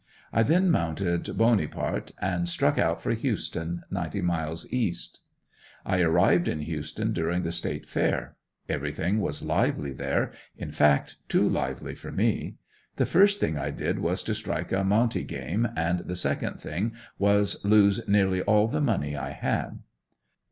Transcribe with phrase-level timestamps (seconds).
[0.33, 5.19] I then mounted "Boney part" and struck out for Houston, ninety miles east.
[5.85, 8.35] I arrived in Houston during the State Fair.
[8.67, 12.55] Everything was lively there in fact too lively for me.
[12.95, 16.93] The first thing I did was to strike a monte game and the second thing
[17.19, 19.83] was lose nearly all the money I had.